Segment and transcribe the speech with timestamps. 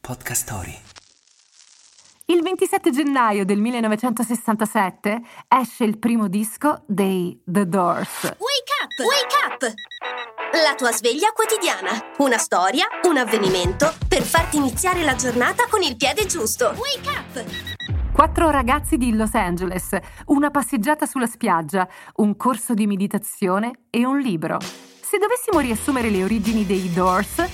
[0.00, 0.76] Podcast Story.
[2.26, 8.22] Il 27 gennaio del 1967 esce il primo disco dei The Doors.
[8.22, 8.98] Wake up!
[9.06, 9.74] Wake up!
[10.64, 11.90] La tua sveglia quotidiana.
[12.18, 16.74] Una storia, un avvenimento per farti iniziare la giornata con il piede giusto.
[16.76, 17.44] Wake up!
[18.12, 19.96] Quattro ragazzi di Los Angeles,
[20.26, 21.86] una passeggiata sulla spiaggia,
[22.16, 24.58] un corso di meditazione e un libro.
[24.60, 27.44] Se dovessimo riassumere le origini dei Doors,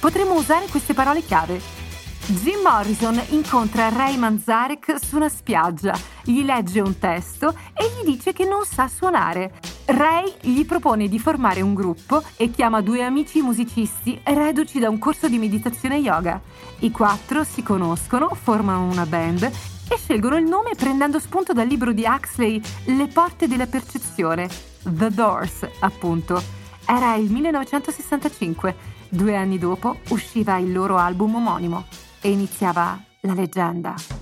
[0.00, 1.85] potremmo usare queste parole chiave.
[2.28, 8.32] Jim Morrison incontra Ray Manzarek su una spiaggia, gli legge un testo e gli dice
[8.32, 9.52] che non sa suonare.
[9.84, 14.98] Ray gli propone di formare un gruppo e chiama due amici musicisti reduci da un
[14.98, 16.40] corso di meditazione yoga.
[16.80, 21.92] I quattro si conoscono, formano una band e scelgono il nome prendendo spunto dal libro
[21.92, 24.48] di Huxley Le porte della percezione,
[24.82, 26.42] The Doors, appunto.
[26.86, 28.94] Era il 1965.
[29.10, 34.15] Due anni dopo usciva il loro album omonimo e iniziava la leggenda.